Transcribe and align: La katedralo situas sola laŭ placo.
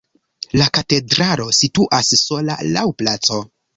La 0.61 0.65
katedralo 0.77 1.45
situas 1.57 2.09
sola 2.23 2.57
laŭ 2.79 2.87
placo. 3.03 3.43